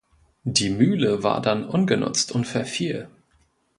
Die 0.45 0.71
Mühle 0.71 1.21
war 1.21 1.41
dann 1.43 1.63
ungenutzt 1.69 2.31
und 2.31 2.47
verfiel. 2.47 3.07